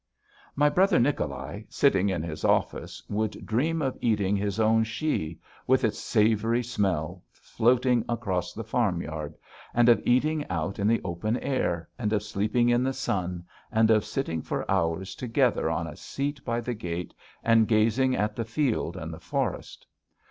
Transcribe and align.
"My 0.55 0.67
brother 0.67 0.97
Nicholai, 0.97 1.61
sitting 1.69 2.09
in 2.09 2.23
his 2.23 2.43
office, 2.43 3.03
would 3.07 3.45
dream 3.45 3.83
of 3.83 3.99
eating 4.01 4.35
his 4.35 4.59
own 4.59 4.83
schi, 4.83 5.37
with 5.67 5.83
its 5.83 5.99
savoury 5.99 6.63
smell 6.63 7.21
floating 7.31 8.03
across 8.09 8.51
the 8.51 8.63
farmyard; 8.63 9.35
and 9.75 9.87
of 9.89 10.01
eating 10.03 10.43
out 10.49 10.79
in 10.79 10.87
the 10.87 11.01
open 11.05 11.37
air, 11.37 11.87
and 11.99 12.11
of 12.13 12.23
sleeping 12.23 12.67
in 12.69 12.81
the 12.83 12.93
sun, 12.93 13.43
and 13.71 13.91
of 13.91 14.03
sitting 14.03 14.41
for 14.41 14.65
hours 14.71 15.13
together 15.13 15.69
on 15.69 15.85
a 15.85 15.95
seat 15.95 16.43
by 16.43 16.61
the 16.61 16.73
gate 16.73 17.13
and 17.43 17.67
gazing 17.67 18.15
at 18.15 18.35
the 18.35 18.43
field 18.43 18.97
and 18.97 19.13
the 19.13 19.19
forest. 19.19 19.85